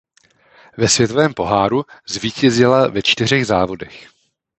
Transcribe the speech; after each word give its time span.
Ve 0.77 0.87
Světovém 0.89 1.33
poháru 1.33 1.83
zvítězila 2.07 2.87
ve 2.87 3.01
čtyřech 3.01 3.45
závodech. 3.45 4.07